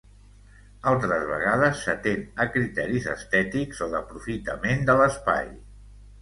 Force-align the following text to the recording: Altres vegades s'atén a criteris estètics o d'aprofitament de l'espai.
Altres 0.91 1.25
vegades 1.31 1.83
s'atén 1.87 2.23
a 2.45 2.47
criteris 2.55 3.05
estètics 3.13 3.83
o 3.87 3.91
d'aprofitament 3.93 4.83
de 4.89 4.97
l'espai. 5.03 5.55